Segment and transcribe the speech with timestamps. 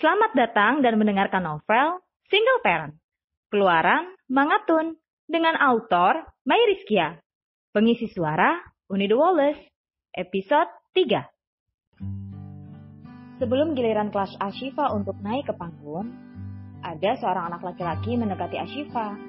[0.00, 2.00] Selamat datang dan mendengarkan novel
[2.32, 2.96] Single Parent.
[3.52, 4.96] Keluaran Mangatun
[5.28, 7.20] dengan autor Mai Rizkia.
[7.68, 9.60] Pengisi suara Unido Wallace.
[10.16, 13.44] Episode 3.
[13.44, 16.08] Sebelum giliran kelas Ashifa untuk naik ke panggung,
[16.80, 19.20] ada seorang anak laki-laki mendekati Ashifa.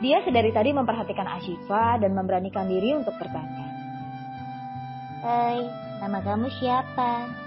[0.00, 3.68] Dia sedari tadi memperhatikan Ashifa dan memberanikan diri untuk bertanya.
[5.20, 5.60] Hai,
[6.00, 7.41] nama kamu siapa?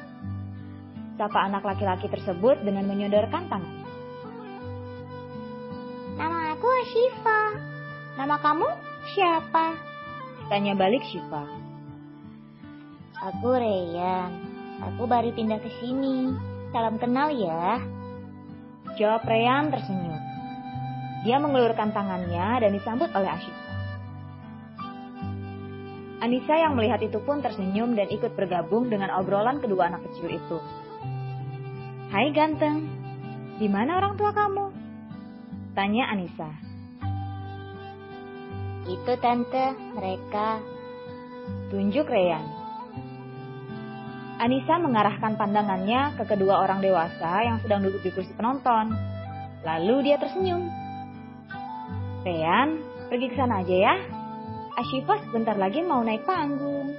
[1.15, 3.75] Sapa anak laki-laki tersebut dengan menyodorkan tangan.
[6.19, 7.41] Nama aku Ashifa.
[8.19, 8.67] Nama kamu
[9.15, 9.79] siapa?
[10.51, 11.47] Tanya balik Shiva.
[13.31, 14.31] Aku Reyan.
[14.91, 16.35] Aku baru pindah ke sini.
[16.75, 17.79] Salam kenal ya.
[18.99, 20.19] Jawab Reyan tersenyum.
[21.23, 23.63] Dia mengulurkan tangannya dan disambut oleh Ashifa.
[26.19, 30.59] Anissa yang melihat itu pun tersenyum dan ikut bergabung dengan obrolan kedua anak kecil itu.
[32.13, 32.85] Hai ganteng,
[33.57, 34.69] di mana orang tua kamu?
[35.73, 36.49] Tanya Anissa.
[38.85, 40.61] Itu tante, mereka.
[41.73, 42.45] Tunjuk Reyan.
[44.37, 48.93] Anissa mengarahkan pandangannya ke kedua orang dewasa yang sedang duduk di kursi penonton.
[49.65, 50.69] Lalu dia tersenyum.
[52.21, 53.95] Reyan, pergi ke sana aja ya.
[54.77, 56.93] Ashifa sebentar lagi mau naik panggung.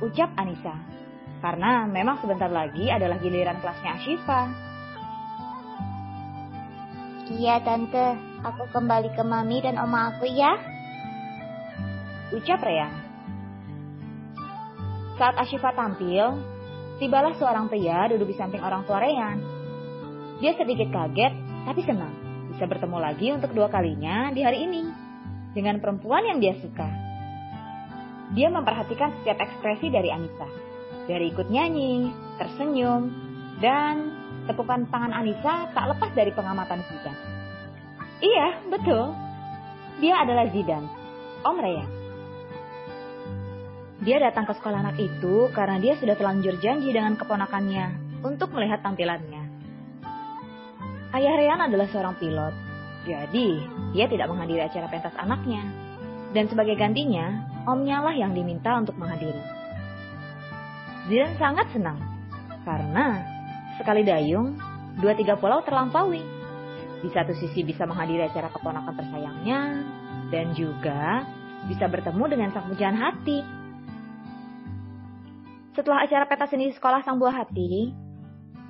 [0.00, 0.99] Ucap Anissa.
[1.40, 4.42] Karena memang sebentar lagi adalah giliran kelasnya Ashifa.
[7.30, 8.06] Iya tante,
[8.44, 10.52] aku kembali ke mami dan oma aku ya.
[12.36, 12.92] Ucap Reyan.
[15.16, 16.36] Saat Ashifa tampil,
[17.00, 19.38] tibalah seorang pria duduk di samping orang tua Reyan.
[20.44, 21.32] Dia sedikit kaget,
[21.64, 22.14] tapi senang
[22.50, 24.84] bisa bertemu lagi untuk dua kalinya di hari ini
[25.56, 26.88] dengan perempuan yang dia suka.
[28.36, 30.69] Dia memperhatikan setiap ekspresi dari Anissa.
[31.08, 33.12] Dari ikut nyanyi, tersenyum,
[33.60, 34.12] dan
[34.48, 37.16] tepukan tangan Anissa tak lepas dari pengamatan Zidan.
[38.20, 39.14] Iya, betul.
[40.00, 40.84] Dia adalah Zidan,
[41.44, 41.90] Om Reyan.
[44.00, 48.80] Dia datang ke sekolah anak itu karena dia sudah terlanjur janji dengan keponakannya untuk melihat
[48.80, 49.44] tampilannya.
[51.12, 52.54] Ayah Reyan adalah seorang pilot,
[53.04, 53.48] jadi
[53.92, 55.64] dia tidak menghadiri acara pentas anaknya.
[56.30, 59.59] Dan sebagai gantinya, omnya lah yang diminta untuk menghadiri.
[61.10, 61.98] Zidan sangat senang,
[62.62, 63.18] karena
[63.82, 64.54] sekali dayung,
[65.02, 66.22] dua tiga pulau terlampaui.
[67.02, 69.60] Di satu sisi bisa menghadiri acara keponakan tersayangnya,
[70.30, 71.26] dan juga
[71.66, 73.42] bisa bertemu dengan sang pujaan hati.
[75.74, 77.90] Setelah acara peta seni sekolah sang buah hati,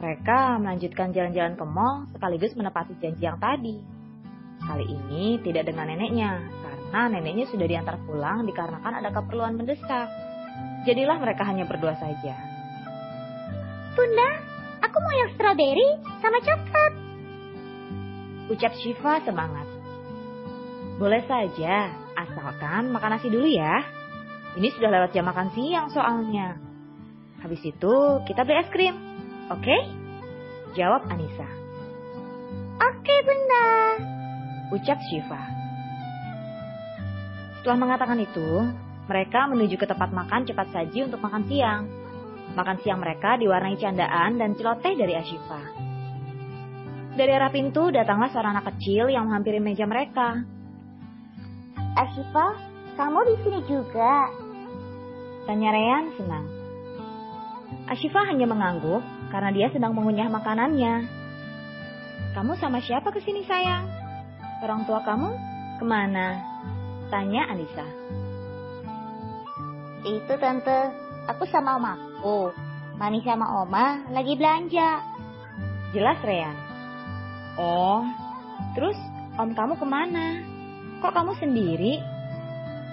[0.01, 3.84] mereka melanjutkan jalan-jalan ke mall sekaligus menepati janji yang tadi.
[4.65, 10.29] Kali ini tidak dengan neneknya, karena neneknya sudah diantar pulang dikarenakan ada keperluan mendesak.
[10.88, 12.34] Jadilah mereka hanya berdua saja.
[13.92, 14.30] Bunda,
[14.80, 15.88] aku mau yang strawberry
[16.24, 16.92] sama coklat.
[18.48, 19.68] Ucap Shiva semangat.
[20.96, 23.84] Boleh saja, asalkan makan nasi dulu ya.
[24.56, 26.58] Ini sudah lewat jam makan siang soalnya.
[27.41, 27.94] Habis itu
[28.28, 28.97] kita beli es krim,
[29.48, 29.62] oke?
[29.62, 29.80] Okay?
[30.76, 31.48] Jawab Anissa.
[32.80, 33.68] Oke okay, bunda.
[34.76, 35.42] Ucap Shiva.
[37.60, 38.48] Setelah mengatakan itu,
[39.10, 41.91] mereka menuju ke tempat makan cepat saji untuk makan siang.
[42.54, 45.62] Makan siang mereka diwarnai candaan dan celoteh dari Ashifa.
[47.19, 50.47] Dari arah pintu datanglah seorang anak kecil yang menghampiri meja mereka.
[51.98, 52.54] Ashifa,
[52.94, 54.31] kamu di sini juga?
[55.50, 56.47] Tanya Reyan senang.
[57.91, 59.03] Ashifa hanya mengangguk
[59.34, 61.10] karena dia sedang mengunyah makanannya.
[62.31, 63.91] Kamu sama siapa ke sini sayang?
[64.62, 65.34] Orang tua kamu
[65.82, 66.38] ke mana?
[67.10, 67.82] Tanya Anissa.
[70.00, 70.81] Itu tante,
[71.28, 72.56] aku sama omaku.
[72.97, 75.05] Mami sama oma lagi belanja.
[75.93, 76.56] Jelas Reyan.
[77.61, 78.05] Oh,
[78.72, 78.97] terus
[79.37, 80.41] om kamu ke mana?
[81.05, 82.00] Kok kamu sendiri?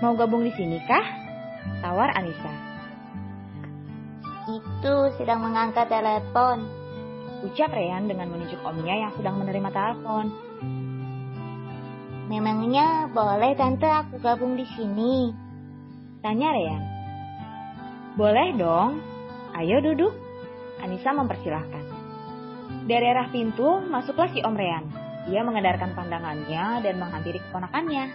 [0.03, 1.05] Mau gabung di sini kah?
[1.79, 2.51] Tawar Anissa.
[4.47, 6.67] Itu sedang mengangkat telepon.
[7.47, 10.25] Ucap Reyan dengan menunjuk omnya yang sedang menerima telepon.
[12.27, 15.31] Memangnya boleh tante aku gabung di sini?
[16.19, 16.96] Tanya Reyan.
[18.17, 18.97] Boleh dong.
[19.53, 20.09] Ayo duduk.
[20.81, 21.85] Anissa mempersilahkan.
[22.89, 24.85] Dari arah pintu masuklah si Om Reyan.
[25.29, 28.05] Dia mengedarkan pandangannya dan menghampiri keponakannya.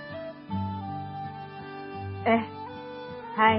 [2.26, 2.42] Eh,
[3.38, 3.58] hai,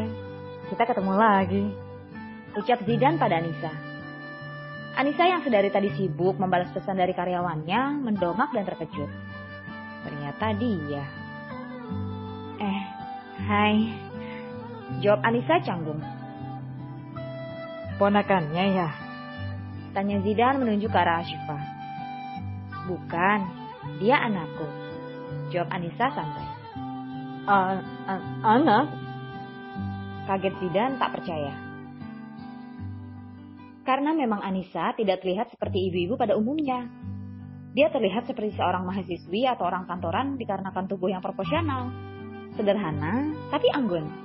[0.68, 1.64] kita ketemu lagi.
[2.60, 3.72] Ucap Zidan pada Anissa.
[5.00, 9.10] Anissa yang sedari tadi sibuk membalas pesan dari karyawannya mendongak dan terkejut.
[10.04, 11.04] Ternyata dia.
[12.60, 12.82] Eh,
[13.48, 13.76] hai.
[15.00, 16.13] Jawab Anissa canggung.
[18.04, 18.90] Ponakannya ya?
[19.96, 21.56] Tanya Zidan menunjuk ke arah Ashifa.
[22.84, 23.40] Bukan,
[24.04, 24.68] dia anakku.
[25.56, 26.44] Jawab Anissa santai.
[27.48, 27.80] Uh,
[28.12, 28.92] uh, anak?
[30.28, 31.56] Kaget Zidan tak percaya.
[33.88, 36.84] Karena memang Anissa tidak terlihat seperti ibu-ibu pada umumnya.
[37.72, 41.88] Dia terlihat seperti seorang mahasiswi atau orang kantoran dikarenakan tubuh yang proporsional.
[42.60, 44.23] Sederhana, tapi anggun.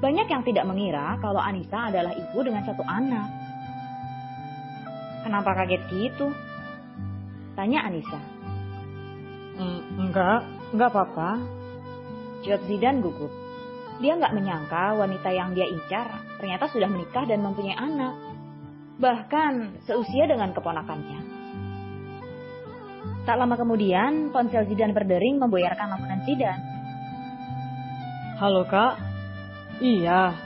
[0.00, 3.28] Banyak yang tidak mengira kalau Anissa adalah ibu dengan satu anak.
[5.20, 6.32] Kenapa kaget gitu?
[7.52, 8.16] Tanya Anissa.
[9.60, 10.40] Mm, enggak,
[10.72, 11.30] enggak apa-apa.
[12.48, 13.28] Jawab Zidan gugup.
[14.00, 16.08] Dia nggak menyangka wanita yang dia incar
[16.40, 18.16] ternyata sudah menikah dan mempunyai anak.
[18.96, 21.20] Bahkan seusia dengan keponakannya.
[23.28, 26.60] Tak lama kemudian, ponsel Zidan berdering memboyarkan lamunan Zidan.
[28.40, 29.09] Halo kak,
[29.80, 30.36] iya,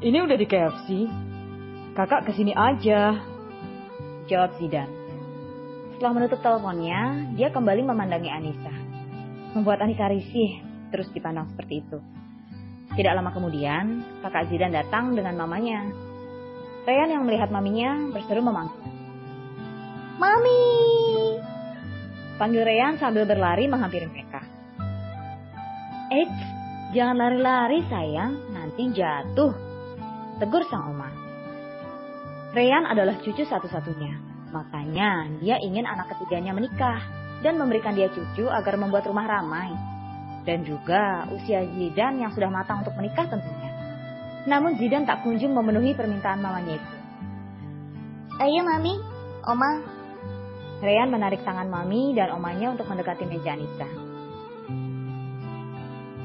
[0.00, 0.88] ini udah di KFC.
[1.94, 3.18] Kakak ke sini aja.
[4.26, 4.88] Jawab Zidan.
[5.94, 8.74] Setelah menutup teleponnya, dia kembali memandangi Anissa.
[9.54, 10.58] Membuat Anissa risih,
[10.90, 11.98] terus dipandang seperti itu.
[12.94, 15.90] Tidak lama kemudian, kakak Zidan datang dengan mamanya.
[16.86, 18.84] Ryan yang melihat maminya berseru memanggil.
[20.20, 20.62] Mami!
[22.38, 24.42] Panggil Ryan sambil berlari menghampiri mereka.
[26.10, 26.53] Eits,
[26.94, 29.52] jangan lari-lari sayang, nanti jatuh.
[30.38, 31.10] Tegur sang oma.
[32.54, 34.14] Ryan adalah cucu satu-satunya,
[34.54, 37.02] makanya dia ingin anak ketiganya menikah
[37.42, 39.74] dan memberikan dia cucu agar membuat rumah ramai.
[40.46, 43.72] Dan juga usia Zidan yang sudah matang untuk menikah tentunya.
[44.44, 46.94] Namun Zidan tak kunjung memenuhi permintaan mamanya itu.
[48.38, 48.94] Ayo mami,
[49.48, 49.82] oma.
[50.84, 54.03] Ryan menarik tangan mami dan omanya untuk mendekati meja Anissa.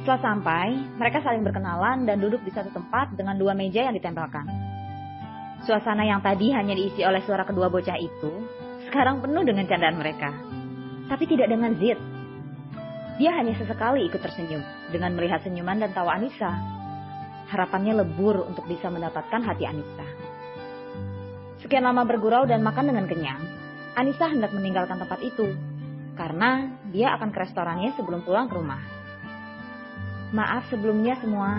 [0.03, 4.47] Setelah sampai, mereka saling berkenalan dan duduk di satu tempat dengan dua meja yang ditempelkan.
[5.67, 8.31] Suasana yang tadi hanya diisi oleh suara kedua bocah itu,
[8.87, 10.31] sekarang penuh dengan candaan mereka.
[11.11, 11.99] Tapi tidak dengan Zid.
[13.19, 14.63] Dia hanya sesekali ikut tersenyum
[14.95, 16.55] dengan melihat senyuman dan tawa Anissa.
[17.51, 20.07] Harapannya lebur untuk bisa mendapatkan hati Anissa.
[21.59, 23.41] Sekian lama bergurau dan makan dengan kenyang,
[23.99, 25.51] Anissa hendak meninggalkan tempat itu
[26.15, 28.98] karena dia akan ke restorannya sebelum pulang ke rumah.
[30.29, 31.57] Maaf sebelumnya semua,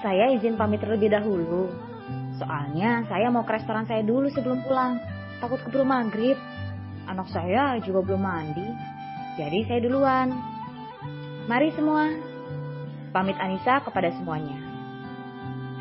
[0.00, 1.68] saya izin pamit terlebih dahulu.
[2.40, 4.96] Soalnya saya mau ke restoran saya dulu sebelum pulang.
[5.44, 6.40] Takut keburu maghrib.
[7.04, 8.64] Anak saya juga belum mandi.
[9.36, 10.32] Jadi saya duluan.
[11.44, 12.08] Mari semua.
[13.12, 14.56] Pamit Anissa kepada semuanya.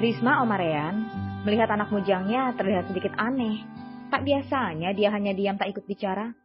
[0.03, 1.07] Risma Omarean
[1.47, 3.63] melihat anak mujangnya terlihat sedikit aneh.
[4.11, 6.35] Tak biasanya dia hanya diam tak ikut bicara.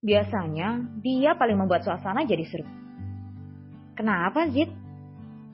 [0.00, 2.64] Biasanya dia paling membuat suasana jadi seru.
[3.92, 4.79] Kenapa Zid?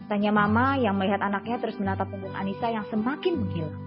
[0.06, 3.78] Tanya mama yang melihat anaknya terus menatap punggung Anissa yang semakin menghilang.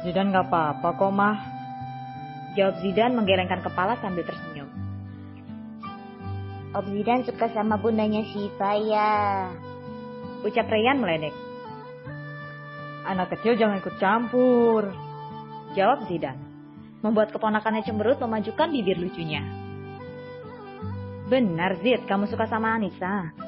[0.00, 1.36] Zidan gak apa-apa kok, Mah.
[2.56, 4.70] Jawab Zidan menggelengkan kepala sambil tersenyum.
[6.72, 9.12] Om Zidan suka sama bundanya Siva ya.
[10.40, 11.34] Ucap Ryan meledek.
[13.04, 14.88] Anak kecil jangan ikut campur.
[15.76, 16.40] Jawab Zidan.
[17.04, 19.44] Membuat keponakannya cemberut memajukan bibir lucunya.
[21.28, 23.47] Benar Zid, kamu suka sama Anissa?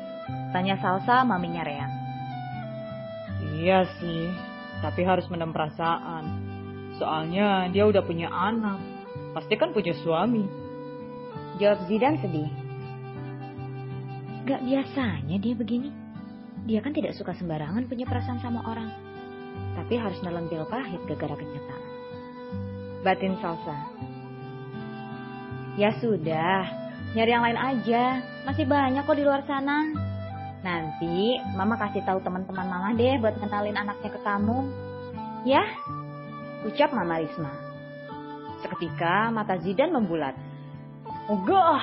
[0.50, 1.92] Tanya Salsa maminya Ryan.
[3.60, 4.26] Iya sih,
[4.82, 6.24] tapi harus mendem perasaan.
[6.98, 8.80] Soalnya dia udah punya anak.
[9.36, 10.42] Pasti kan punya suami.
[11.62, 12.50] Jawab Zidan sedih.
[14.49, 15.92] Gak biasanya dia begini.
[16.66, 18.90] Dia kan tidak suka sembarangan punya perasaan sama orang.
[19.78, 21.82] Tapi harus nelen pil pahit gara-gara kenyataan.
[23.00, 23.76] Batin Salsa.
[25.78, 26.68] Ya sudah,
[27.16, 28.20] nyari yang lain aja.
[28.44, 30.10] Masih banyak kok di luar sana.
[30.61, 34.59] Nanti mama kasih tahu teman-teman mama deh buat kenalin anaknya ke kamu.
[35.49, 35.64] Ya?
[36.69, 37.49] Ucap Mama Risma.
[38.61, 40.37] Seketika mata Zidan membulat.
[41.33, 41.81] Enggak.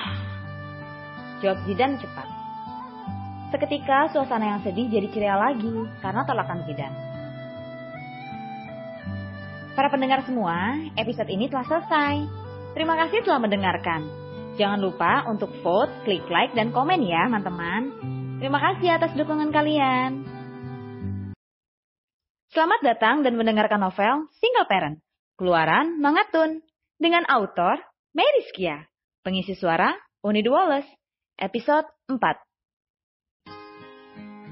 [1.42, 2.28] Jawab Zidan cepat.
[3.50, 6.94] Seketika suasana yang sedih jadi ceria lagi karena tolakan Zidan.
[9.74, 12.14] Para pendengar semua, episode ini telah selesai.
[12.74, 14.06] Terima kasih telah mendengarkan.
[14.58, 18.17] Jangan lupa untuk vote, klik like, dan komen ya teman-teman.
[18.38, 20.22] Terima kasih atas dukungan kalian.
[22.54, 25.02] Selamat datang dan mendengarkan novel Single Parent,
[25.34, 26.62] keluaran Mangatun,
[27.02, 27.82] dengan autor
[28.14, 28.46] Mary
[29.26, 29.90] pengisi suara
[30.22, 30.86] Unid Wallace,
[31.34, 32.22] episode 4.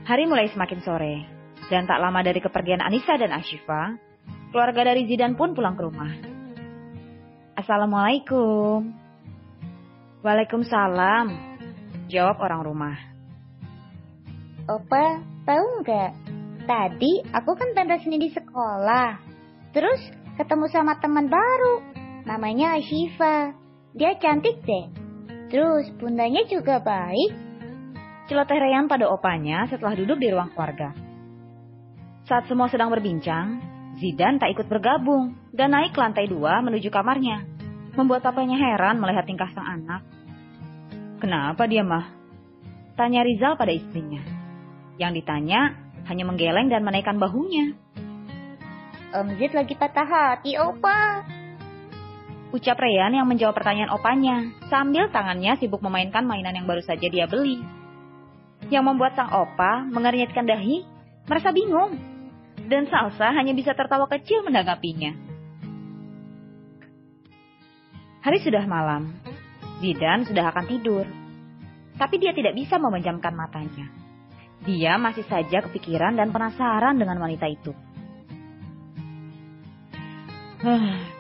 [0.02, 1.22] Hari mulai semakin sore,
[1.70, 3.94] dan tak lama dari kepergian Anissa dan Ashifa,
[4.50, 6.10] keluarga dari Zidan pun pulang ke rumah.
[7.54, 8.82] Assalamualaikum.
[10.26, 11.26] Waalaikumsalam,
[12.10, 13.15] jawab orang rumah.
[14.66, 16.10] Opa, tahu nggak?
[16.66, 19.14] Tadi aku kan pentas seni di sekolah.
[19.70, 21.86] Terus ketemu sama teman baru.
[22.26, 23.54] Namanya Shiva.
[23.94, 24.90] Dia cantik deh.
[25.54, 27.30] Terus bundanya juga baik.
[28.26, 30.90] Celoteh Reyan pada opanya setelah duduk di ruang keluarga.
[32.26, 33.62] Saat semua sedang berbincang,
[34.02, 37.46] Zidan tak ikut bergabung dan naik ke lantai dua menuju kamarnya.
[37.94, 40.02] Membuat papanya heran melihat tingkah sang anak.
[41.22, 42.10] Kenapa dia mah?
[42.98, 44.35] Tanya Rizal pada istrinya.
[44.96, 45.76] Yang ditanya
[46.08, 47.76] hanya menggeleng dan menaikkan bahunya.
[49.16, 51.24] Om Zid lagi patah hati, Opa.
[52.54, 57.26] Ucap Reyan yang menjawab pertanyaan opanya, sambil tangannya sibuk memainkan mainan yang baru saja dia
[57.26, 57.58] beli.
[58.70, 60.86] Yang membuat sang opa mengernyitkan dahi,
[61.26, 61.98] merasa bingung.
[62.66, 65.14] Dan Salsa hanya bisa tertawa kecil menanggapinya.
[68.26, 69.14] Hari sudah malam.
[69.78, 71.06] Zidan sudah akan tidur.
[71.94, 74.05] Tapi dia tidak bisa memejamkan matanya.
[74.64, 77.76] Dia masih saja kepikiran dan penasaran dengan wanita itu.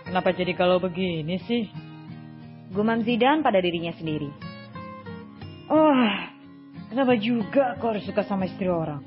[0.06, 1.68] Kenapa jadi kalau begini sih?
[2.72, 4.32] Gumam Zidan pada dirinya sendiri.
[5.70, 6.10] Oh,
[6.90, 9.02] kenapa juga kau harus suka sama istri orang?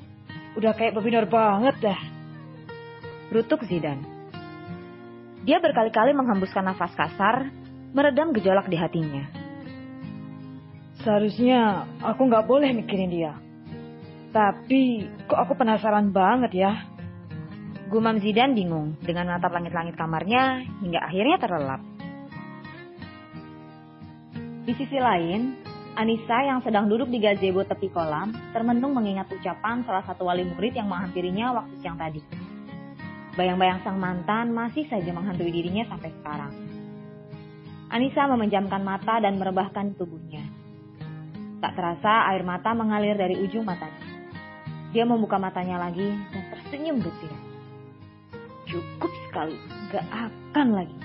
[0.55, 1.99] Udah kayak bebinar banget dah.
[3.31, 3.99] Rutuk Zidan.
[5.43, 7.47] Dia berkali-kali menghembuskan nafas kasar,
[7.95, 9.23] meredam gejolak di hatinya.
[10.99, 13.33] Seharusnya aku nggak boleh mikirin dia.
[14.29, 16.73] Tapi kok aku penasaran banget ya.
[17.89, 21.81] Gumam Zidan bingung dengan menatap langit-langit kamarnya hingga akhirnya terlelap.
[24.69, 25.57] Di sisi lain,
[25.97, 30.77] Anissa yang sedang duduk di gazebo tepi kolam termenung mengingat ucapan salah satu wali murid
[30.77, 32.21] yang menghampirinya waktu siang tadi.
[33.33, 36.53] Bayang-bayang sang mantan masih saja menghantui dirinya sampai sekarang.
[37.89, 40.45] Anissa memejamkan mata dan merebahkan tubuhnya.
[41.57, 44.08] Tak terasa air mata mengalir dari ujung matanya.
[44.89, 47.33] Dia membuka matanya lagi dan tersenyum getir.
[48.65, 49.57] Cukup sekali,
[49.93, 50.97] gak akan lagi.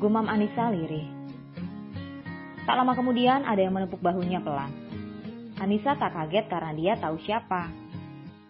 [0.00, 1.04] Gumam Anissa lirih.
[2.64, 4.72] Tak lama kemudian ada yang menepuk bahunya pelan.
[5.60, 7.68] Anissa tak kaget karena dia tahu siapa.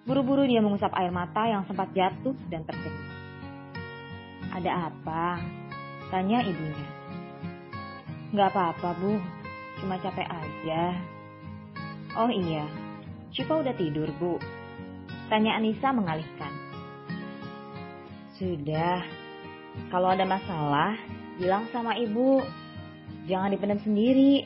[0.06, 3.10] Buru-buru dia mengusap air mata yang sempat jatuh dan tersenyum.
[4.54, 5.42] Ada apa?
[6.10, 6.88] Tanya ibunya.
[8.30, 9.18] Gak apa-apa bu,
[9.82, 10.94] cuma capek aja.
[12.14, 12.66] Oh iya,
[13.30, 14.42] Syifa udah tidur bu.
[15.30, 16.50] Tanya Anissa mengalihkan.
[18.34, 19.06] Sudah,
[19.94, 20.98] kalau ada masalah,
[21.38, 22.42] bilang sama ibu.
[23.30, 24.42] Jangan dipendam sendiri.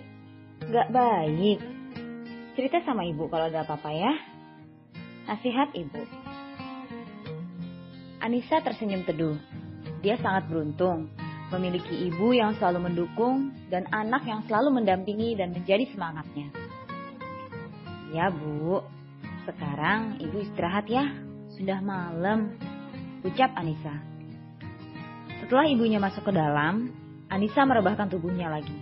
[0.69, 1.59] Gak baik.
[2.55, 4.13] Cerita sama ibu kalau ada apa-apa ya.
[5.25, 6.03] Nasihat ibu.
[8.21, 9.41] Anissa tersenyum teduh.
[10.05, 11.09] Dia sangat beruntung
[11.53, 16.64] memiliki ibu yang selalu mendukung dan anak yang selalu mendampingi dan menjadi semangatnya.
[18.15, 18.79] Ya bu,
[19.43, 21.03] sekarang ibu istirahat ya.
[21.59, 22.55] Sudah malam
[23.27, 23.91] ucap Anissa.
[25.43, 26.95] Setelah ibunya masuk ke dalam,
[27.27, 28.75] Anissa merebahkan tubuhnya lagi.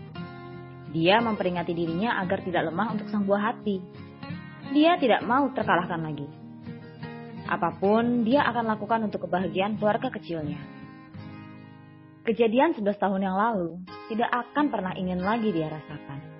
[0.92, 3.80] Dia memperingati dirinya agar tidak lemah untuk sang buah hati.
[4.76, 6.28] Dia tidak mau terkalahkan lagi.
[7.48, 10.60] Apa pun dia akan lakukan untuk kebahagiaan keluarga kecilnya.
[12.28, 13.80] Kejadian 11 tahun yang lalu
[14.12, 16.31] tidak akan pernah ingin lagi dia rasakan.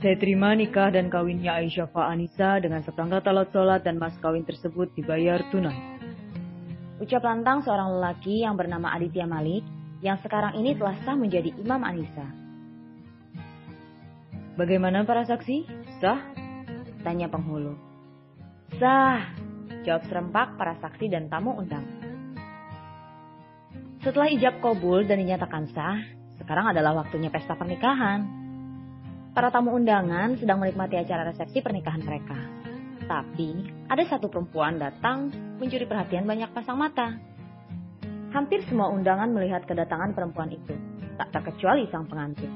[0.00, 4.48] Saya terima nikah dan kawinnya Aisyah Fa Anissa dengan seperangkat alat sholat dan mas kawin
[4.48, 5.76] tersebut dibayar tunai.
[7.04, 9.60] Ucap lantang seorang lelaki yang bernama Aditya Malik
[10.00, 12.24] yang sekarang ini telah sah menjadi Imam Anissa.
[14.56, 15.68] Bagaimana para saksi?
[16.00, 16.32] Sah?
[17.04, 17.76] Tanya penghulu.
[18.80, 19.36] Sah,
[19.84, 21.84] jawab serempak para saksi dan tamu undang.
[24.00, 26.00] Setelah ijab kabul dan dinyatakan sah,
[26.40, 28.39] sekarang adalah waktunya pesta pernikahan.
[29.30, 32.34] Para tamu undangan sedang menikmati acara resepsi pernikahan mereka.
[33.06, 35.30] Tapi, ada satu perempuan datang
[35.62, 37.14] mencuri perhatian banyak pasang mata.
[38.34, 40.74] Hampir semua undangan melihat kedatangan perempuan itu,
[41.14, 42.50] tak terkecuali sang pengantin.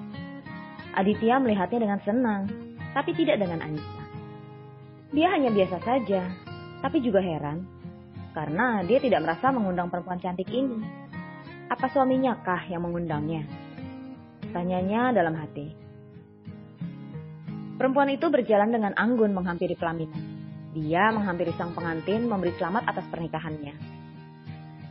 [0.99, 2.43] Aditya melihatnya dengan senang,
[2.91, 4.03] tapi tidak dengan Anissa.
[5.15, 6.27] Dia hanya biasa saja,
[6.83, 7.67] tapi juga heran,
[8.35, 10.83] karena dia tidak merasa mengundang perempuan cantik ini.
[11.71, 13.47] Apa suaminya kah yang mengundangnya?
[14.51, 15.84] Tanyanya dalam hati.
[17.85, 20.17] Perempuan itu berjalan dengan anggun menghampiri pelaminan.
[20.73, 23.77] Dia menghampiri sang pengantin memberi selamat atas pernikahannya.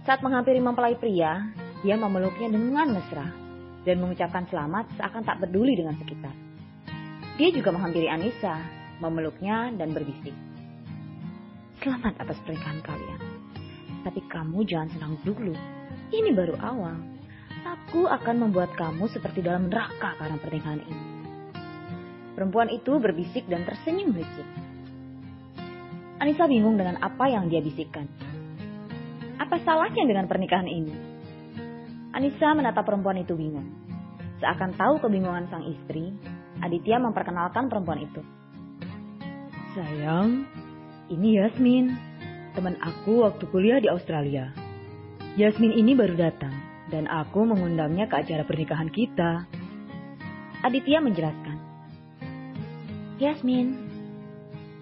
[0.05, 1.41] Saat menghampiri mempelai pria,
[1.81, 3.33] dia memeluknya dengan mesra
[3.81, 6.37] dan mengucapkan selamat seakan tak peduli dengan sekitar.
[7.41, 8.61] Dia juga menghampiri Anissa,
[9.01, 10.37] memeluknya dan berbisik.
[11.81, 13.21] Selamat atas pernikahan kalian.
[14.05, 15.57] Tapi kamu jangan senang dulu.
[16.13, 17.01] Ini baru awal.
[17.65, 21.22] Aku akan membuat kamu seperti dalam neraka karena pernikahan ini.
[22.33, 24.47] Perempuan itu berbisik dan tersenyum licik.
[26.17, 28.09] Anissa bingung dengan apa yang dia bisikkan.
[29.37, 30.93] Apa salahnya dengan pernikahan ini?
[32.13, 33.65] Anissa menatap perempuan itu bingung.
[34.41, 36.13] Seakan tahu kebingungan sang istri,
[36.61, 38.21] Aditya memperkenalkan perempuan itu.
[39.73, 40.45] Sayang,
[41.09, 41.89] ini Yasmin,
[42.53, 44.53] teman aku waktu kuliah di Australia.
[45.33, 46.53] Yasmin ini baru datang,
[46.93, 49.49] dan aku mengundangnya ke acara pernikahan kita.
[50.61, 51.52] Aditya menjelaskan.
[53.23, 53.67] Yasmin.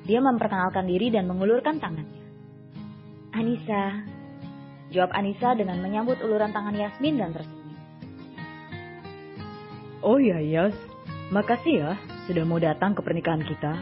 [0.09, 2.21] Dia memperkenalkan diri dan mengulurkan tangannya.
[3.37, 4.01] Anissa.
[4.91, 7.77] Jawab Anissa dengan menyambut uluran tangan Yasmin dan tersenyum.
[10.01, 10.73] Oh ya Yas,
[11.29, 11.91] makasih ya
[12.25, 13.77] sudah mau datang ke pernikahan kita.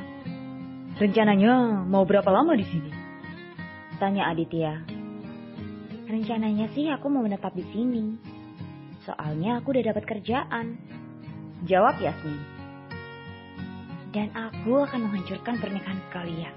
[1.00, 2.92] Rencananya mau berapa lama di sini?
[3.98, 4.84] Tanya Aditya.
[6.12, 8.20] Rencananya sih aku mau menetap di sini.
[9.08, 10.76] Soalnya aku udah dapat kerjaan.
[11.64, 12.59] Jawab Yasmin.
[14.10, 16.56] Dan aku akan menghancurkan pernikahan kalian.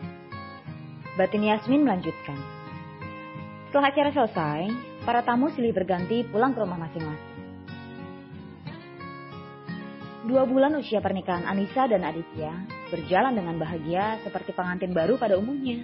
[1.21, 2.40] Batin Yasmin melanjutkan.
[3.68, 4.61] Setelah acara selesai,
[5.04, 7.32] para tamu silih berganti pulang ke rumah masing-masing.
[10.23, 12.54] Dua bulan usia pernikahan Anissa dan Aditya
[12.94, 15.82] berjalan dengan bahagia seperti pengantin baru pada umumnya.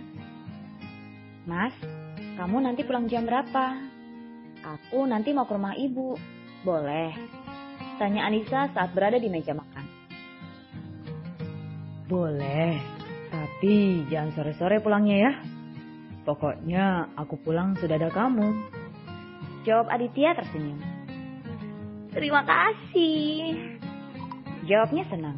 [1.43, 1.75] Mas,
[2.39, 3.77] kamu nanti pulang jam berapa?
[4.63, 6.15] Aku nanti mau ke rumah ibu.
[6.63, 7.13] Boleh.
[7.99, 9.78] Tanya Anissa saat berada di meja makan.
[12.09, 12.81] Boleh,
[13.29, 15.33] tapi jangan sore-sore pulangnya ya.
[16.25, 18.49] Pokoknya aku pulang sudah ada kamu.
[19.69, 20.81] Jawab Aditya tersenyum.
[22.17, 23.77] Terima kasih.
[24.65, 25.37] Jawabnya senang.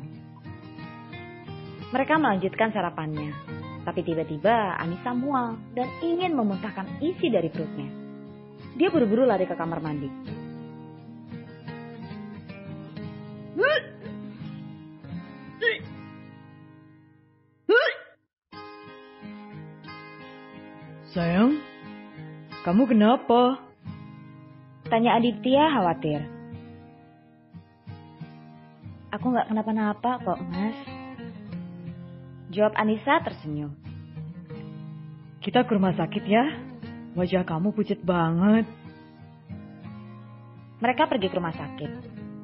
[1.91, 3.35] Mereka melanjutkan sarapannya.
[3.83, 7.91] Tapi tiba-tiba Anissa mual dan ingin memuntahkan isi dari perutnya.
[8.79, 10.07] Dia buru-buru lari ke kamar mandi.
[13.59, 13.90] Sayang,
[22.71, 23.59] kamu kenapa?
[24.87, 26.23] Tanya Aditya khawatir.
[29.11, 30.79] Aku nggak kenapa-napa kok, Mas.
[32.55, 33.75] Jawab Anissa tersenyum.
[35.43, 36.47] Kita ke rumah sakit ya.
[37.19, 38.71] Wajah kamu pucat banget.
[40.79, 41.91] Mereka pergi ke rumah sakit.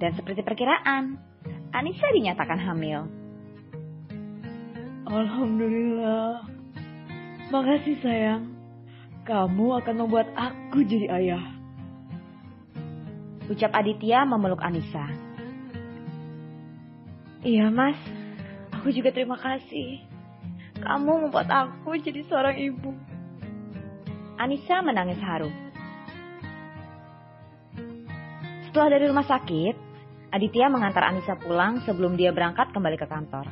[0.03, 1.23] Dan seperti perkiraan,
[1.71, 3.07] Anissa dinyatakan hamil.
[5.07, 6.43] Alhamdulillah.
[7.55, 8.56] Makasih sayang.
[9.27, 11.43] Kamu akan membuat aku jadi ayah.
[13.51, 15.03] Ucap Aditya memeluk Anissa.
[17.43, 17.99] Iya mas,
[18.71, 19.99] aku juga terima kasih.
[20.79, 22.95] Kamu membuat aku jadi seorang ibu.
[24.39, 25.51] Anissa menangis haru.
[28.71, 29.75] Setelah dari rumah sakit,
[30.31, 33.51] Aditya mengantar Anissa pulang sebelum dia berangkat kembali ke kantor.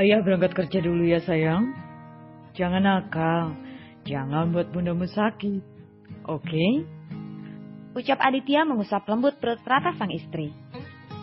[0.00, 1.89] Ayah berangkat kerja dulu ya sayang.
[2.54, 3.54] Jangan nakal.
[4.06, 5.62] Jangan buat bundamu sakit.
[6.26, 6.46] Oke?
[6.46, 6.72] Okay?
[7.90, 10.54] Ucap Aditya mengusap lembut perut teratas sang istri.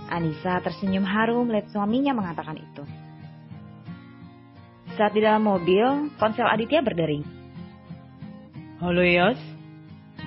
[0.07, 2.83] Anissa tersenyum haru melihat suaminya mengatakan itu.
[4.95, 7.23] Saat di dalam mobil, ponsel Aditya berdering.
[8.83, 9.39] Halo Yas?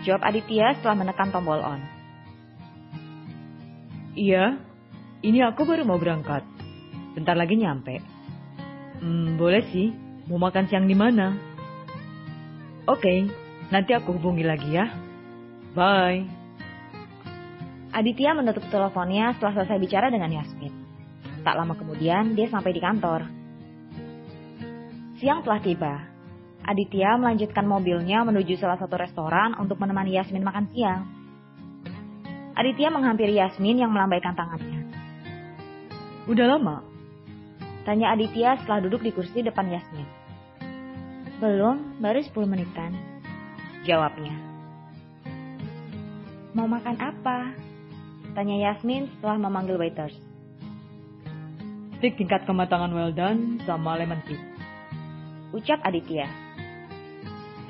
[0.04, 1.80] Jawab Aditya setelah menekan tombol on.
[4.16, 4.58] Iya,
[5.20, 6.44] ini aku baru mau berangkat.
[7.12, 8.00] Bentar lagi nyampe.
[9.00, 10.10] Hmm, boleh sih.
[10.31, 11.35] Mau makan siang di mana?
[12.87, 13.19] Oke, okay,
[13.75, 14.87] nanti aku hubungi lagi ya.
[15.75, 16.23] Bye.
[17.90, 20.71] Aditya menutup teleponnya setelah selesai bicara dengan Yasmin.
[21.43, 23.27] Tak lama kemudian, dia sampai di kantor.
[25.19, 25.95] Siang telah tiba.
[26.62, 31.03] Aditya melanjutkan mobilnya menuju salah satu restoran untuk menemani Yasmin makan siang.
[32.55, 34.87] Aditya menghampiri Yasmin yang melambaikan tangannya.
[36.31, 36.89] Udah lama?
[37.88, 40.05] Tanya Aditya setelah duduk di kursi depan Yasmin.
[41.40, 42.93] Belum, baru 10 menitan.
[43.88, 44.37] Jawabnya.
[46.53, 47.57] Mau makan apa?
[48.37, 50.12] Tanya Yasmin setelah memanggil waiters.
[51.97, 54.37] Steak tingkat kematangan well done sama lemon tea.
[55.57, 56.29] Ucap Aditya.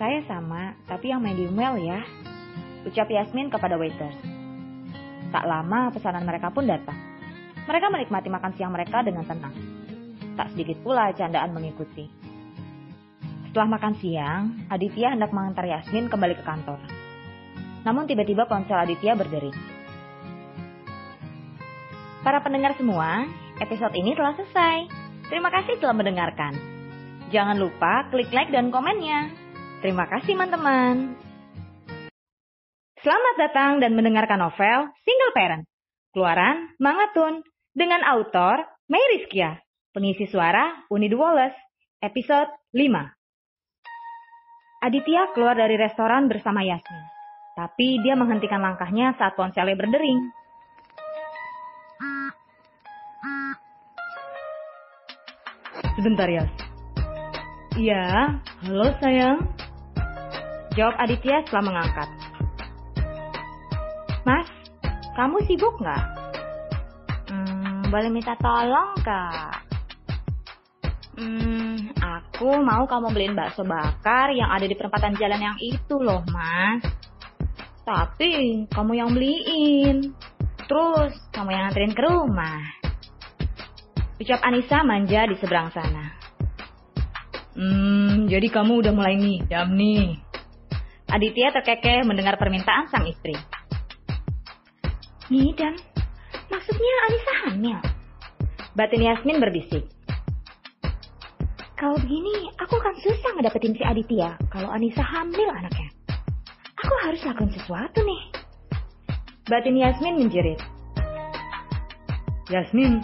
[0.02, 2.02] Saya sama, tapi yang medium well ya.
[2.82, 4.18] Ucap Yasmin kepada waiters.
[5.30, 6.98] Tak lama pesanan mereka pun datang.
[7.70, 9.69] Mereka menikmati makan siang mereka dengan tenang.
[10.40, 12.08] Tak sedikit pula candaan mengikuti.
[13.44, 16.80] Setelah makan siang, Aditya hendak mengantar Yasmin kembali ke kantor.
[17.84, 19.52] Namun tiba-tiba ponsel Aditya berdering.
[22.24, 23.28] Para pendengar semua,
[23.60, 24.88] episode ini telah selesai.
[25.28, 26.56] Terima kasih telah mendengarkan.
[27.28, 29.28] Jangan lupa klik like dan komennya.
[29.84, 31.20] Terima kasih teman-teman.
[33.04, 35.68] Selamat datang dan mendengarkan novel Single Parent.
[36.16, 37.44] Keluaran Mangatun
[37.76, 39.60] dengan autor Mei Rizkia.
[39.90, 41.58] Pengisi suara Unid Wallace.
[41.98, 47.04] Episode 5 Aditya keluar dari restoran bersama Yasmin.
[47.58, 50.30] Tapi dia menghentikan langkahnya saat ponselnya berdering.
[55.98, 56.54] Sebentar, Yas.
[57.74, 59.42] Iya, halo sayang.
[60.78, 62.08] Jawab Aditya setelah mengangkat.
[64.22, 64.46] Mas,
[65.18, 66.04] kamu sibuk nggak?
[67.26, 69.59] Hmm, boleh minta tolong, Kak?
[71.20, 76.24] Hmm, aku mau kamu beliin bakso bakar yang ada di perempatan jalan yang itu loh,
[76.32, 76.80] Mas.
[77.84, 80.16] Tapi kamu yang beliin.
[80.64, 82.64] Terus kamu yang anterin ke rumah.
[84.16, 86.16] Ucap Anissa manja di seberang sana.
[87.52, 90.16] Hmm, jadi kamu udah mulai ngidam nih.
[91.04, 93.36] Aditya terkekeh mendengar permintaan sang istri.
[95.28, 95.76] Ngidam?
[96.48, 97.78] Maksudnya Anissa hamil?
[98.72, 99.99] Batin Yasmin berbisik.
[101.80, 105.88] Kalau begini, aku akan susah ngedapetin si Aditya kalau Anissa hamil anaknya.
[106.76, 108.22] Aku harus lakukan sesuatu nih.
[109.48, 110.60] Batin Yasmin menjerit.
[112.52, 113.00] Yasmin,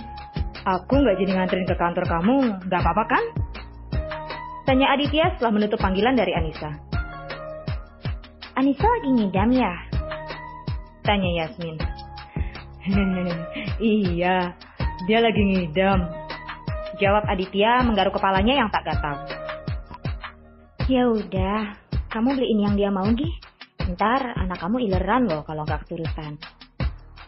[0.68, 2.36] aku nggak jadi nganterin ke kantor kamu,
[2.68, 3.24] nggak apa-apa kan?
[4.68, 6.76] Tanya Aditya setelah menutup panggilan dari Anissa.
[8.60, 9.72] Anissa lagi ngidam ya?
[11.00, 11.80] Tanya Yasmin.
[13.80, 14.52] iya,
[15.08, 16.25] dia lagi ngidam.
[16.96, 19.28] Jawab Aditya menggaruk kepalanya yang tak gatal.
[20.88, 21.76] Ya udah,
[22.09, 23.37] kamu beliin yang dia mau gih.
[23.85, 26.40] Ntar anak kamu ileran loh kalau nggak keturutan.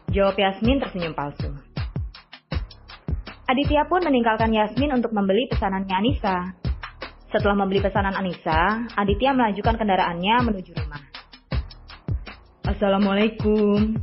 [0.09, 1.53] Jawab Yasmin tersenyum palsu.
[3.49, 6.57] Aditya pun meninggalkan Yasmin untuk membeli pesanannya Anissa.
[7.29, 11.03] Setelah membeli pesanan Anissa, Aditya melanjutkan kendaraannya menuju rumah.
[12.65, 14.01] Assalamualaikum.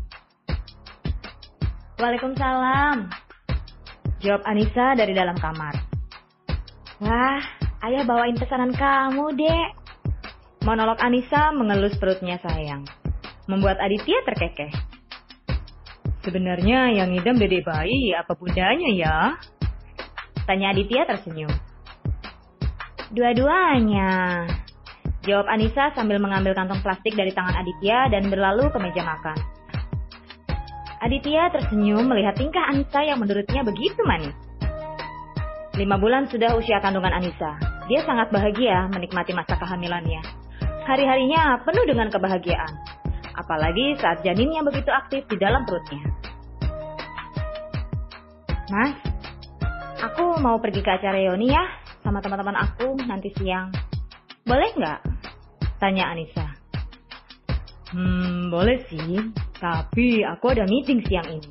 [1.97, 3.24] Waalaikumsalam.
[4.25, 5.77] Jawab Anissa dari dalam kamar.
[6.97, 7.37] Wah,
[7.85, 9.69] ayah bawain pesanan kamu, dek.
[10.65, 12.89] Monolog Anissa mengelus perutnya sayang.
[13.45, 14.73] Membuat Aditya terkekeh.
[16.25, 19.17] Sebenarnya yang ngidam dede bayi apa bundanya ya?
[20.49, 21.53] Tanya Aditya tersenyum.
[23.13, 24.41] Dua-duanya.
[25.21, 29.37] Jawab Anissa sambil mengambil kantong plastik dari tangan Aditya dan berlalu ke meja makan.
[31.05, 34.33] Aditya tersenyum melihat tingkah Anissa yang menurutnya begitu manis.
[35.77, 37.61] Lima bulan sudah usia kandungan Anissa.
[37.85, 40.25] Dia sangat bahagia menikmati masa kehamilannya.
[40.89, 42.73] Hari-harinya penuh dengan kebahagiaan.
[43.37, 46.01] Apalagi saat janinnya begitu aktif di dalam perutnya.
[48.73, 48.97] Mas,
[50.01, 51.69] aku mau pergi ke acara Yoni ya
[52.01, 53.69] sama teman-teman aku nanti siang.
[54.41, 54.99] Boleh nggak?
[55.77, 56.49] Tanya Anissa.
[57.93, 59.44] Hmm, boleh sih.
[59.55, 61.49] Tapi aku ada meeting siang ini.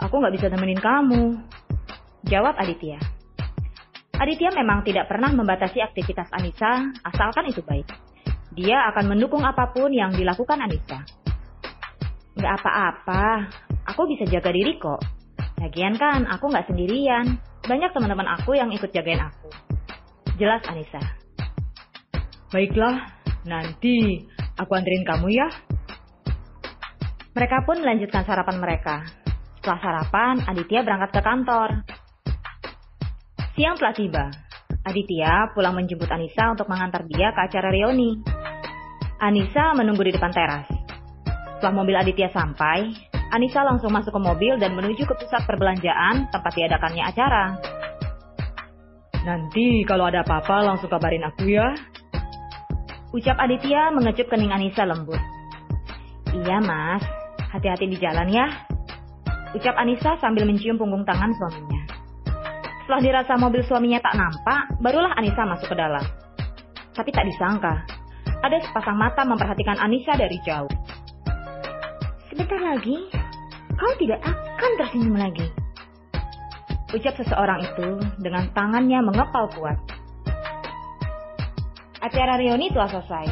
[0.00, 1.36] Aku nggak bisa temenin kamu.
[2.24, 2.96] Jawab Aditya.
[4.20, 7.88] Aditya memang tidak pernah membatasi aktivitas Anissa, asalkan itu baik.
[8.52, 11.00] Dia akan mendukung apa pun yang dilakukan Anissa.
[12.36, 13.48] Nggak apa-apa,
[13.88, 15.00] aku bisa jaga diri kok.
[15.60, 17.36] Lagian kan aku nggak sendirian.
[17.64, 19.48] Banyak teman-teman aku yang ikut jagain aku.
[20.40, 21.00] Jelas Anissa.
[22.52, 23.12] Baiklah,
[23.44, 24.24] nanti
[24.56, 25.48] aku anterin kamu ya.
[27.30, 29.06] Mereka pun melanjutkan sarapan mereka.
[29.60, 31.68] Setelah sarapan, Aditya berangkat ke kantor.
[33.54, 34.24] Siang telah tiba.
[34.82, 38.18] Aditya pulang menjemput Anissa untuk mengantar dia ke acara reuni.
[39.20, 40.66] Anissa menunggu di depan teras.
[41.60, 42.88] Setelah mobil Aditya sampai,
[43.30, 47.44] Anissa langsung masuk ke mobil dan menuju ke pusat perbelanjaan tempat diadakannya acara.
[49.22, 51.68] Nanti kalau ada apa-apa langsung kabarin aku ya.
[53.12, 55.20] Ucap Aditya mengecup kening Anissa lembut.
[56.32, 57.04] Iya mas,
[57.50, 58.46] hati-hati di jalan ya.
[59.50, 61.82] Ucap Anissa sambil mencium punggung tangan suaminya.
[62.86, 66.02] Setelah dirasa mobil suaminya tak nampak, barulah Anissa masuk ke dalam.
[66.94, 67.86] Tapi tak disangka,
[68.40, 70.70] ada sepasang mata memperhatikan Anissa dari jauh.
[72.30, 73.10] Sebentar lagi,
[73.74, 75.46] kau tidak akan tersenyum lagi.
[76.90, 79.78] Ucap seseorang itu dengan tangannya mengepal kuat.
[82.02, 83.26] Acara reuni telah selesai.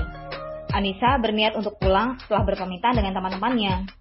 [0.70, 3.97] Anissa berniat untuk pulang setelah berpamitan dengan teman-temannya.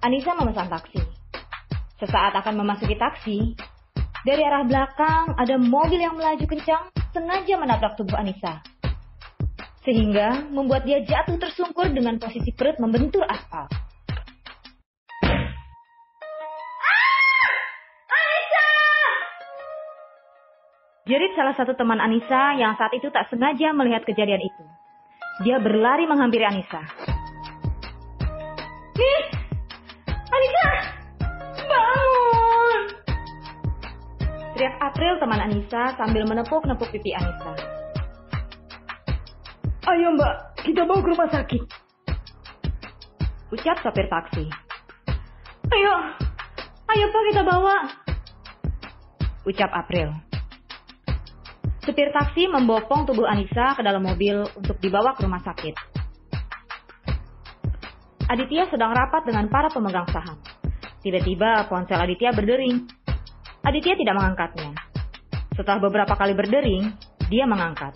[0.00, 0.96] Anissa memesan taksi.
[2.00, 3.52] Sesaat akan memasuki taksi,
[4.24, 8.64] dari arah belakang ada mobil yang melaju kencang sengaja menabrak tubuh Anissa.
[9.84, 13.68] Sehingga membuat dia jatuh tersungkur dengan posisi perut membentur aspal.
[21.04, 24.64] Jerit salah satu teman Anissa yang saat itu tak sengaja melihat kejadian itu.
[25.44, 26.80] Dia berlari menghampiri Anissa.
[28.96, 29.29] Nih,
[34.60, 37.56] Teriak April teman Anissa sambil menepuk-nepuk pipi Anissa.
[39.88, 41.62] Ayo mbak, kita bawa ke rumah sakit.
[43.56, 44.44] Ucap sopir taksi.
[45.64, 45.94] Ayo,
[46.92, 47.88] ayo pak kita bawa.
[49.48, 50.12] Ucap April.
[51.80, 55.72] Supir taksi membopong tubuh Anissa ke dalam mobil untuk dibawa ke rumah sakit.
[58.28, 60.36] Aditya sedang rapat dengan para pemegang saham.
[61.00, 62.99] Tiba-tiba ponsel Aditya berdering.
[63.60, 64.72] Aditya tidak mengangkatnya.
[65.52, 66.96] Setelah beberapa kali berdering,
[67.28, 67.92] dia mengangkat.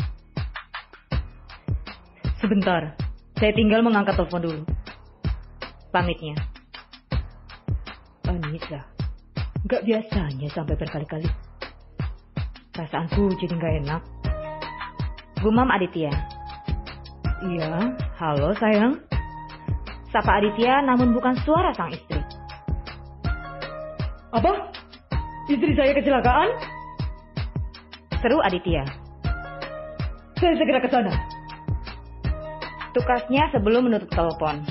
[2.36, 2.92] Sebentar,
[3.40, 4.62] saya tinggal mengangkat telepon dulu.
[5.88, 6.36] Pamitnya.
[8.28, 8.84] Anissa,
[9.64, 11.28] gak biasanya sampai berkali-kali.
[12.76, 14.02] Perasaanku jadi gak enak.
[15.40, 16.12] Gumam Aditya.
[17.44, 19.00] Iya, halo sayang.
[20.12, 22.20] Sapa Aditya namun bukan suara sang istri.
[24.34, 24.73] Apa?
[25.44, 26.48] Istri saya kecelakaan?
[28.24, 28.80] Seru Aditya.
[30.40, 31.12] Saya segera ke sana.
[32.96, 34.64] Tukasnya sebelum menutup telepon.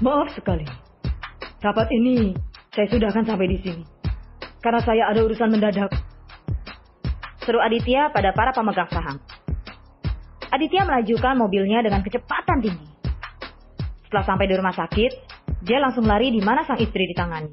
[0.00, 0.64] Maaf sekali.
[1.60, 2.32] Rapat ini
[2.72, 3.84] saya sudah akan sampai di sini.
[4.64, 5.92] Karena saya ada urusan mendadak.
[7.44, 9.20] Seru Aditya pada para pemegang saham.
[10.48, 12.88] Aditya melajukan mobilnya dengan kecepatan tinggi.
[14.08, 15.12] Setelah sampai di rumah sakit,
[15.60, 17.52] dia langsung lari di mana sang istri ditangani.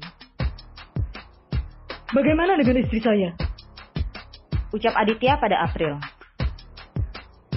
[2.12, 3.32] Bagaimana dengan istri saya?
[4.68, 5.96] Ucap Aditya pada April.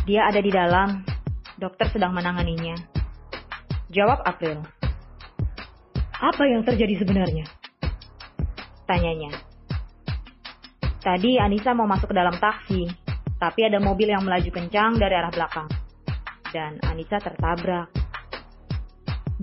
[0.07, 1.03] Dia ada di dalam.
[1.59, 2.75] Dokter sedang menanganinya.
[3.91, 4.63] Jawab April.
[6.23, 7.43] Apa yang terjadi sebenarnya?
[8.87, 9.35] Tanyanya.
[11.03, 12.87] Tadi Anissa mau masuk ke dalam taksi,
[13.35, 15.67] tapi ada mobil yang melaju kencang dari arah belakang.
[16.55, 17.91] Dan Anissa tertabrak.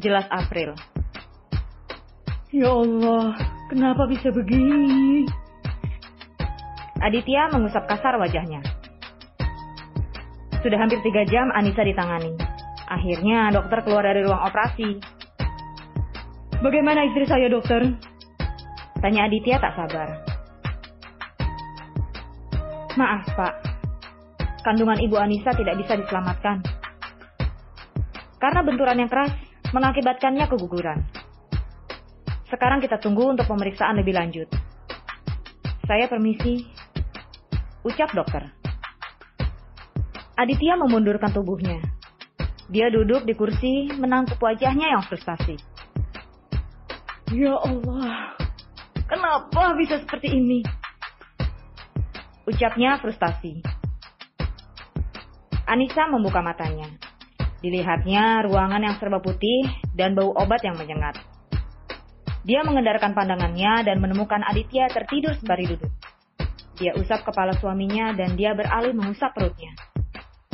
[0.00, 0.72] Jelas April.
[2.48, 5.24] Ya Allah, kenapa bisa begini?
[7.00, 8.60] Aditya mengusap kasar wajahnya.
[10.60, 12.36] Sudah hampir tiga jam Anissa ditangani.
[12.86, 15.00] Akhirnya dokter keluar dari ruang operasi.
[16.62, 17.96] Bagaimana istri saya dokter?
[19.02, 20.08] Tanya Aditya tak sabar.
[22.94, 23.52] Maaf pak,
[24.62, 26.62] kandungan ibu Anissa tidak bisa diselamatkan.
[28.38, 29.32] Karena benturan yang keras
[29.74, 31.21] mengakibatkannya keguguran.
[32.52, 34.44] Sekarang kita tunggu untuk pemeriksaan lebih lanjut.
[35.88, 36.68] Saya permisi.
[37.80, 38.52] Ucap dokter.
[40.36, 41.80] Aditya memundurkan tubuhnya.
[42.68, 45.56] Dia duduk di kursi menangkup wajahnya yang frustasi.
[47.32, 48.36] Ya Allah,
[49.08, 50.60] kenapa bisa seperti ini?
[52.44, 53.64] Ucapnya frustasi.
[55.64, 56.92] Anissa membuka matanya.
[57.64, 61.31] Dilihatnya ruangan yang serba putih dan bau obat yang menyengat.
[62.42, 65.92] Dia mengendarkan pandangannya dan menemukan Aditya tertidur sembari duduk.
[66.74, 69.70] Dia usap kepala suaminya dan dia beralih mengusap perutnya.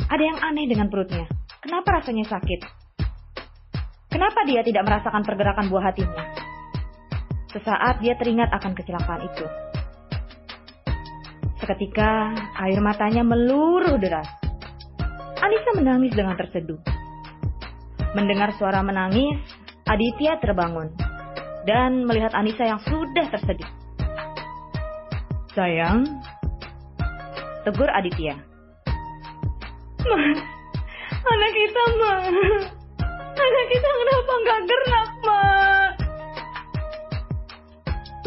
[0.05, 1.25] Ada yang aneh dengan perutnya.
[1.65, 2.61] Kenapa rasanya sakit?
[4.13, 6.23] Kenapa dia tidak merasakan pergerakan buah hatinya?
[7.49, 9.45] Sesaat dia teringat akan kecelakaan itu.
[11.57, 12.37] Seketika
[12.69, 14.29] air matanya meluruh deras.
[15.41, 16.77] Anissa menangis dengan terseduh.
[18.13, 19.41] Mendengar suara menangis,
[19.89, 21.08] Aditya terbangun
[21.67, 23.71] dan melihat Anissa yang sudah terseduh.
[25.57, 26.07] Sayang,
[27.67, 28.37] tegur Aditya.
[29.99, 30.39] Mas,
[31.25, 32.27] anak kita, Mas.
[33.39, 35.95] Anak kita kenapa nggak gerak, Mas?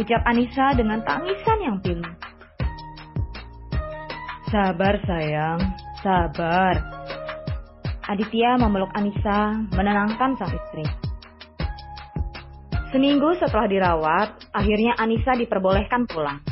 [0.01, 2.09] Ucap Anissa dengan tangisan yang pilu.
[4.53, 5.61] Sabar, sayang.
[6.05, 6.75] Sabar.
[8.05, 10.62] Aditya memeluk Anissa, menenangkan sang istri.
[12.93, 16.45] Seminggu setelah dirawat, akhirnya Anissa diperbolehkan pulang.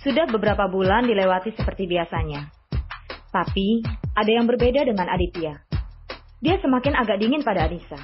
[0.00, 2.48] Sudah beberapa bulan dilewati seperti biasanya.
[3.28, 3.84] Tapi,
[4.16, 5.60] ada yang berbeda dengan Aditya.
[6.40, 8.00] Dia semakin agak dingin pada Anissa.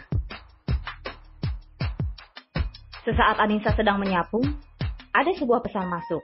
[3.09, 4.44] Sesaat Anissa sedang menyapu,
[5.16, 6.20] ada sebuah pesan masuk.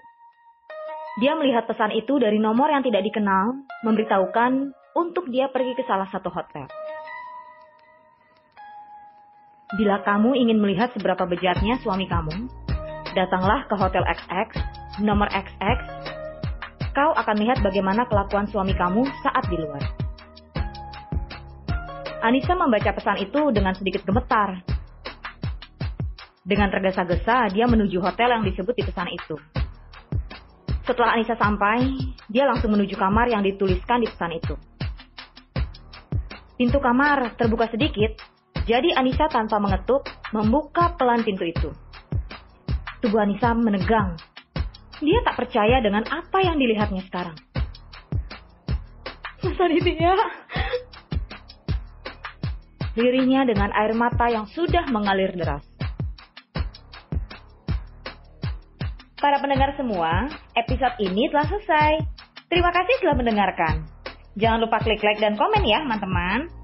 [1.24, 6.12] Dia melihat pesan itu dari nomor yang tidak dikenal, memberitahukan untuk dia pergi ke salah
[6.12, 6.68] satu hotel.
[9.72, 12.53] Bila kamu ingin melihat seberapa bejatnya suami kamu,
[13.16, 14.48] datanglah ke Hotel XX,
[15.00, 15.81] nomor XX.
[16.92, 19.83] Kau akan lihat bagaimana kelakuan suami kamu saat di luar.
[22.20, 24.62] Anissa membaca pesan itu dengan sedikit gemetar.
[26.44, 29.37] Dengan tergesa-gesa, dia menuju hotel yang disebut di pesan itu.
[30.85, 31.96] Setelah Anissa sampai,
[32.29, 34.55] dia langsung menuju kamar yang dituliskan di pesan itu.
[36.55, 38.20] Pintu kamar terbuka sedikit,
[38.64, 41.68] jadi Anissa tanpa mengetuk membuka pelan pintu itu.
[43.05, 44.16] Tubuh Anissa menegang.
[45.05, 47.37] Dia tak percaya dengan apa yang dilihatnya sekarang.
[49.44, 50.16] Masa dia?
[52.96, 55.61] Lirihnya dengan air mata yang sudah mengalir deras.
[59.20, 62.00] Para pendengar semua, episode ini telah selesai.
[62.48, 63.74] Terima kasih telah mendengarkan.
[64.40, 66.63] Jangan lupa klik like dan komen ya, teman-teman.